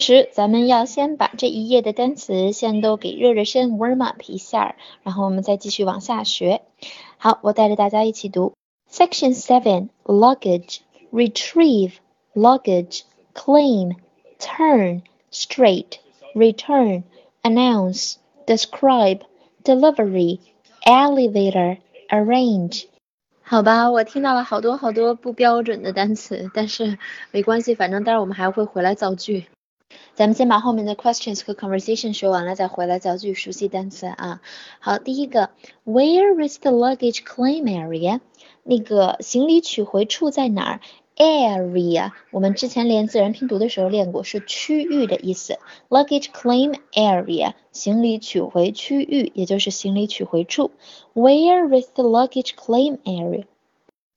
[0.00, 6.62] 时，咱们要先把这一页的单词先都给热热身，warm up 一下，然后我们再继续往下学。
[7.16, 8.54] 好，我带着大家一起读
[8.88, 10.78] Section Seven: Luggage,
[11.12, 11.94] Retrieve,
[12.32, 13.00] Luggage,
[13.34, 13.96] Claim,
[14.38, 15.98] Turn, Straight,
[16.32, 17.02] Return,
[17.42, 18.14] Announce,
[18.46, 19.22] Describe,
[19.64, 20.38] Delivery,
[20.84, 21.78] Elevator,
[22.08, 22.84] Arrange。
[23.42, 26.98] 好吧，我听到了好多好多不标准的单词，但是
[27.32, 29.46] 没关系，反正待会儿我们还会回来造句。
[30.14, 34.40] 咱们先把后面的 questions 和 conversation 学完了，再回来造句，熟悉单词啊。
[34.80, 35.50] 好，第一个
[35.84, 38.20] ，Where is the luggage claim area？
[38.64, 40.80] 那个行李取回处在哪儿
[41.16, 45.58] ？Area，我们之前练自然拼读的时候练过，是区域的意思。
[45.88, 50.70] Luggage claim area，行李取回区域，也就是行李取回处。
[51.14, 53.44] Where is the luggage claim area？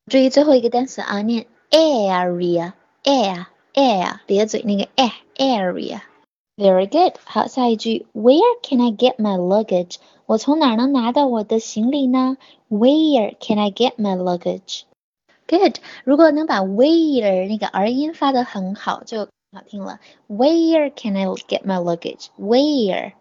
[0.07, 3.45] 注意最后一个单词啊，念 area，air。
[3.74, 9.96] air 咧嘴那个 air area。Very good，好，下一句，Where can I get my luggage？
[10.24, 12.38] 我从哪能拿到我的行李呢？
[12.70, 20.00] Where can I get my luggage？Good，如果能把 where 那个儿音发的很好，就好听了。
[20.28, 23.12] Where can I get my luggage？Where？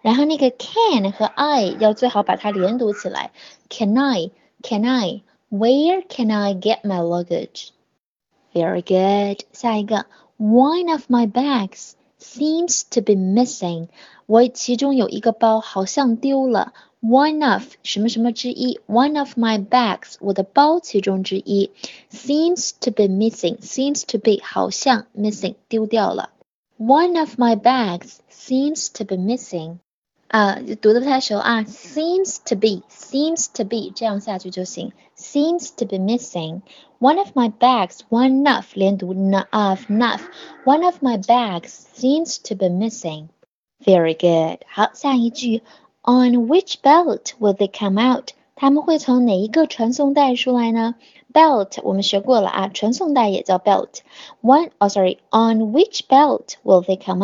[0.00, 3.30] 然后那个 can 和 I 要最好把它连读起来。
[3.70, 7.00] Can I？Can I？Where can I get my
[8.56, 9.44] luggage？very good.
[9.52, 10.06] 下一个，
[10.38, 13.88] One of my bags seems to be missing.
[14.26, 16.72] 我其中有一个包好像丢了。
[17.02, 21.72] One of 什么什么之一，One of my bags 我的包其中之一，
[22.12, 23.58] seems to be missing.
[23.58, 26.30] Seems to be 好像 missing 丢掉了。
[26.78, 29.78] One of my bags seems to be missing.
[30.28, 34.92] 啊，读的不太熟啊，seems to be，seems to be，这样下去就行。
[35.14, 36.62] seems to be missing
[36.98, 38.00] one of my bags.
[38.08, 40.22] One of 连读 of enough.
[40.64, 43.28] One of my bags seems to be missing.
[43.84, 44.60] Very good.
[44.66, 45.62] 好，下一句，
[46.00, 48.30] On which belt will they come out？
[48.54, 50.94] 他们会从哪一个传送带出来呢？
[51.32, 57.22] Belt 我们学过了啊，传送带也叫 belt。One oh sorry, on which belt will they come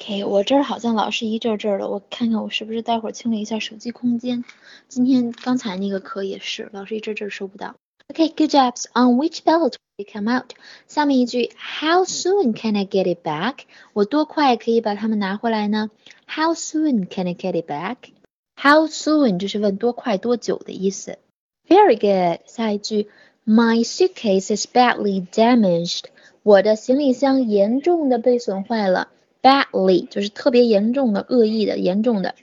[0.00, 4.44] out？OK，我这儿好像老是一阵阵的，我看看我是不是待会儿清理一下手机空间。
[4.88, 7.74] 今天刚才那个课也是，老是一阵阵收不到。
[8.08, 8.86] OK，good jobs.
[8.94, 10.52] On which belt will it come out？
[10.88, 13.58] 下面一句，How soon can I get it back？
[13.92, 15.90] 我多快可以把它们拿回来呢？
[16.26, 21.18] How soon can I get it back？How soon 就是问多快多久的意思。
[21.68, 22.40] Very good.
[22.46, 23.08] 下一句，
[23.46, 26.06] My suitcase is badly damaged。
[26.42, 29.08] 我的行李箱严重的被损坏了。
[29.45, 32.33] Badly 就是特别严重的、恶意的、严重的。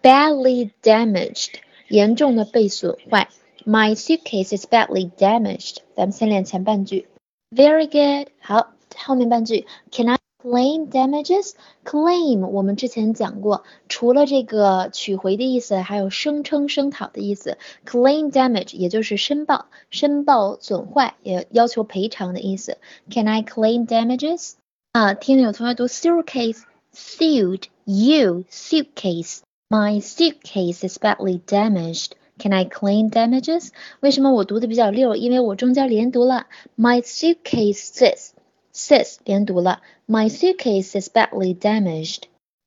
[0.00, 1.54] badly damaged
[1.88, 3.28] 严重的被损坏。
[3.64, 5.78] My suitcase is badly damaged。
[5.96, 7.08] 咱们先练前半句。
[7.50, 8.28] Very good。
[8.38, 9.66] 好，后面半句。
[9.90, 17.58] Can I claim damages？Claim 我们之前讲过，除了这个取回的意思，还有声称、声讨的意思。
[17.84, 22.78] Claim damage 也就是申报、申报损坏，也要求赔偿的意思。
[23.10, 24.52] Can I claim damages？
[24.95, 29.39] 啊，听有同学读 suitcase suit you suitcase
[29.69, 32.11] my suitcase is badly damaged.
[32.37, 33.69] Can I claim damages?
[33.99, 35.15] 为什么我读的比较溜？
[35.15, 38.33] 因为我中间连读了 my suitcase
[38.73, 42.23] sis 连读了 my suitcase is badly damaged.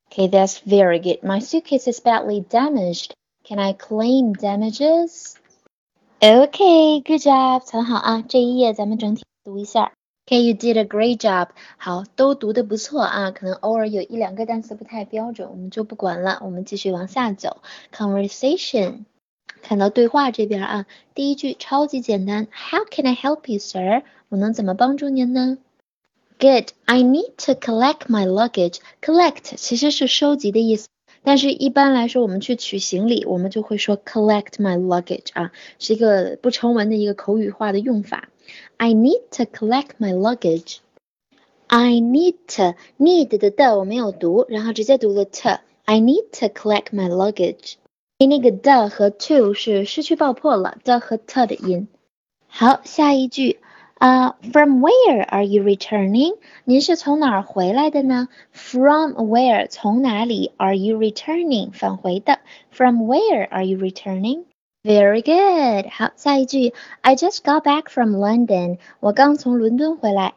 [0.09, 1.19] Okay, that's very good.
[1.23, 3.11] My suitcase is badly damaged.
[3.43, 5.35] Can I claim damages?
[6.21, 8.23] Okay, good job，很好啊。
[8.27, 9.91] 这一页咱们整体读一下。
[10.30, 11.48] Okay, you did a great job.
[11.76, 17.56] 好，都读的不错啊，可能偶尔有一两个单词不太标准，我们就不管了，我们继续往下走。
[17.92, 19.06] Conversation，
[19.60, 20.86] 看到对话这边啊，
[21.16, 24.04] 第一句超级简单，How can I help you, sir？
[24.28, 25.58] 我能怎么帮助您呢
[26.38, 26.68] ？Good.
[26.84, 28.76] I need to collect my luggage.
[29.02, 30.86] Collect 其实是收集的意思，
[31.22, 38.28] 但是一般来说，我们去取行李，我们就会说 collect my luggage 啊，是一个不成文的一个口语化的用法。
[38.76, 40.78] I need to collect my luggage.
[41.66, 45.60] I need to need 的的我没有读，然后直接读了 to。
[45.84, 47.74] I need to collect my luggage。
[48.18, 51.88] 那个的和 to 是失去爆破了，的和 t 的音。
[52.46, 53.60] 好，下一句
[53.99, 56.37] 啊、uh,，From where are you returning？
[56.65, 58.27] 您是从哪儿回来的呢？
[58.51, 60.51] From where 从哪里？
[60.57, 62.39] Are you returning 返回的？
[62.71, 70.33] From where are you returning？Very good，好，下一句，I just got back from London，我刚从伦敦回来。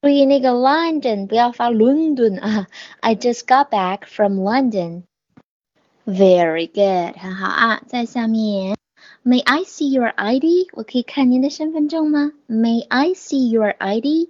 [0.00, 2.68] 注意那个 London 不要发伦敦啊，
[3.00, 7.82] I just got back from London。Very good，很好啊。
[7.86, 8.76] 在下面
[9.24, 10.68] ，May I see your ID？
[10.72, 12.32] 我可以看您的身份证吗？
[12.48, 14.28] May I see your ID？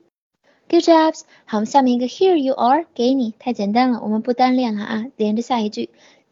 [0.68, 1.22] Good jobs。
[1.46, 5.90] 好，我们下面一个 Here you are，给你，太简单了，我们不单练了啊，连着下一句。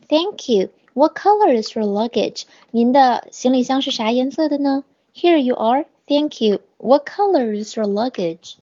[0.08, 2.44] Thank you。What color is your luggage？
[2.70, 4.84] 您的行李箱是啥颜色的呢？
[5.14, 5.86] Here you are.
[6.06, 6.60] Thank you.
[6.78, 8.56] What color is your luggage?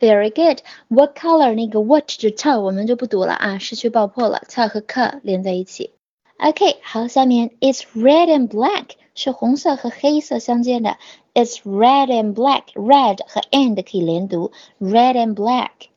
[0.00, 0.60] Very good.
[0.88, 5.92] What color 那个 what 这 t 我们就不读了啊，失去爆破了，t 和 k 连在一起。
[6.38, 10.98] OK，好，下面 It's red and black 是红色和黑色相间的。
[11.34, 12.72] It's red and black.
[12.74, 15.88] Red 和 and 可以连读，red and black.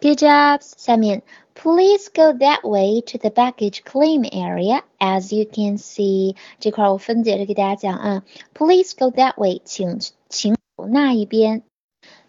[0.00, 0.72] Good jobs.
[0.76, 1.22] 下面
[1.54, 4.82] Please go that way to the baggage claim area.
[4.98, 8.24] As you can see，这块我分解着给大家讲啊。
[8.54, 10.00] Please go that way，请
[10.30, 11.62] 请走那一边。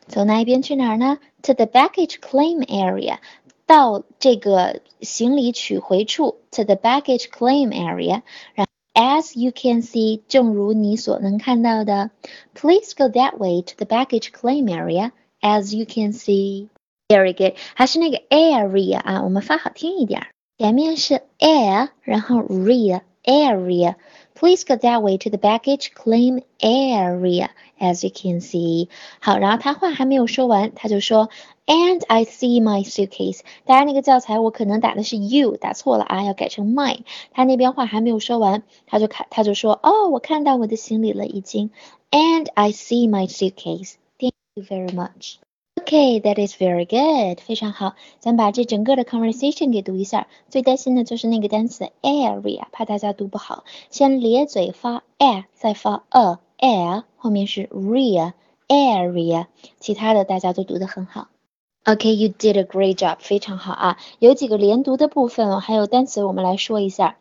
[0.07, 1.19] 走那一边去哪儿呢？
[1.43, 3.19] To the baggage claim area，
[3.65, 6.39] 到这个行李取回处。
[6.51, 8.23] To the baggage claim area，
[8.53, 12.11] 然后 As you can see，正如你所能看到的，
[12.53, 15.11] Please go that way to the baggage claim area.
[15.39, 20.27] As you can see。Very good，还是那个 area 啊，我们发好听一点，
[20.57, 23.95] 前面是 air，然后 rea area。
[24.35, 27.49] Please go that way to the baggage claim area,
[27.79, 28.89] as you can see。
[29.19, 31.29] 好，然后他话还没有说完，他就说，
[31.65, 33.41] And I see my suitcase。
[33.65, 36.99] 大家那个教材我可能打的是 you，打错了啊，要改成 my。
[37.31, 41.69] 他那边话还没有说完，他就看他就说，哦，我看到我的行李了已经。
[42.09, 43.95] And I see my suitcase.
[44.19, 45.35] Thank you very much.
[45.88, 47.94] Okay, that is very good，非常好。
[48.18, 50.26] 咱把这整个的 conversation 给读一下。
[50.48, 53.62] 最担心的就是那个单词 area，怕大家读不好。
[53.88, 59.46] 先咧嘴发 a，再发 a，air 后面是 rea，area。
[59.78, 61.28] 其他的大家都读得很好。
[61.84, 63.96] Okay, you did a great job，非常好啊。
[64.18, 67.16] 有几个连读的部分，还有单词，我们来说一下。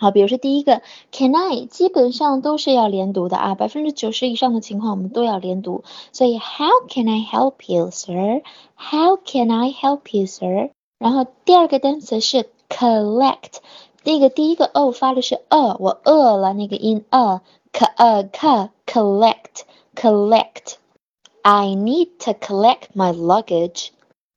[0.00, 0.80] 好，比如说第一个
[1.12, 5.84] ，Can I 基本上都是要连读的啊，百分之九十以上的情况我们都要连读。
[6.10, 8.40] 所以 How can I help you, sir?
[8.76, 10.70] How can I help you, sir?
[10.98, 13.58] 然后第二个单词是 collect，
[14.02, 19.64] 那个第一个 o 发的是 a，我饿了那个音 a，c a c collect
[19.94, 20.76] collect。
[21.42, 23.88] I need to collect my luggage.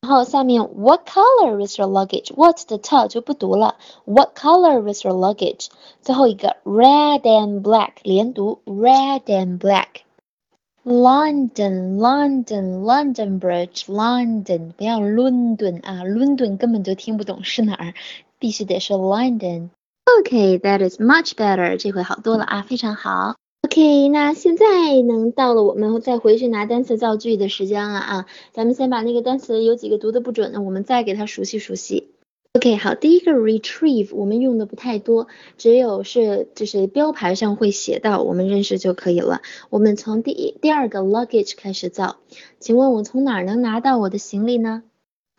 [0.03, 2.33] 然后下面 What color is your luggage?
[2.35, 3.77] What 的 t 就不读了。
[4.05, 5.69] What color is your luggage?
[6.01, 17.93] 最后一个 red and black 连读 red and black。London, London, London Bridge, London，不要伦敦啊，伦敦根本就听不懂是哪儿，
[18.39, 23.35] 必须得说 London。Okay, that is much better，这回好多了啊，非常好。
[23.74, 28.28] OK，那现在能到了我们再回去拿单词造句的时间了啊！
[28.52, 32.10] 咱们先把那个单词有几个读的不准的，我们再给它熟悉熟悉。
[32.54, 35.26] OK，好，第一个 retrieve 我们用的不太多，
[35.58, 39.42] 只有是就是标牌上会写到，我们认识就可以了。
[39.72, 42.18] 我们从第一第二个 luggage 开始造，
[42.60, 44.84] 请问我从哪能拿到我的行李呢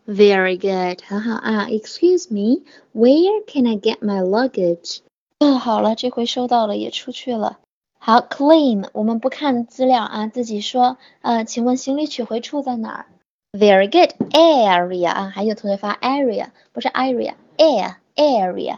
[0.05, 1.67] ？Very good，很好啊。
[1.69, 4.97] Excuse me，where can I get my luggage？
[5.39, 7.59] 嗯，好了，这回收到了，也出去了。
[7.97, 10.97] 好，claim，我们不看资料啊，自己说。
[11.21, 13.05] 呃，请问行李取回处在哪儿
[13.51, 18.77] ？Very good，area 啊，还有同学发 area，不是 area，air area。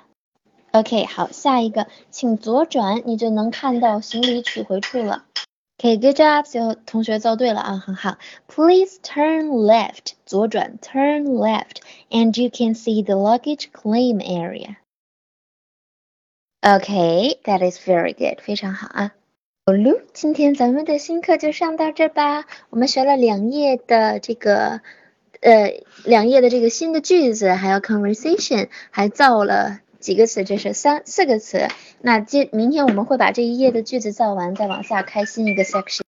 [0.71, 5.25] OK，好，下一个，请左转，你就能看到行李取回处了。
[5.79, 8.17] OK，good job，有同学造对了啊，很好。
[8.47, 14.77] Please turn left，左转，turn left，and you can see the luggage claim area。
[16.61, 19.13] Okay, that is very good，非常好啊。
[19.65, 22.45] 好喽，今天咱们的新课就上到这吧。
[22.69, 24.81] 我们学了两页的这个，
[25.39, 31.67] 呃，两页的这个新的句子，还有 conversation，还造了几个词，这是三四个词。
[32.01, 36.01] 那今明天我们会把这一页的句子造完，再往下开新一个 section。